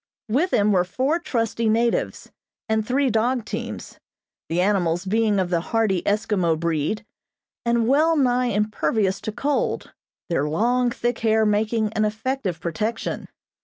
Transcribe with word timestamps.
With 0.27 0.51
him 0.51 0.71
were 0.71 0.83
four 0.83 1.19
trusty 1.19 1.69
natives, 1.69 2.31
and 2.67 2.83
three 2.83 3.11
dog 3.11 3.45
teams, 3.45 3.99
the 4.49 4.59
animals 4.59 5.05
being 5.05 5.37
of 5.37 5.51
the 5.51 5.59
hardy 5.61 6.01
Eskimo 6.07 6.59
breed, 6.59 7.05
and 7.67 7.87
well 7.87 8.15
nigh 8.17 8.47
impervious 8.47 9.21
to 9.21 9.31
cold, 9.31 9.93
their 10.27 10.49
long, 10.49 10.89
thick 10.89 11.19
hair 11.19 11.45
making 11.45 11.93
an 11.93 12.03
effective 12.03 12.59
protection. 12.59 13.27